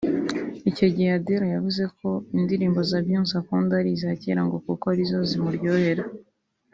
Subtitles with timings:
[0.69, 5.03] Icyo gihe Adele yavuze ko indirimbo za Beyonce akunda ari iza kera ngo kuko ari
[5.09, 6.03] zo zimuryohera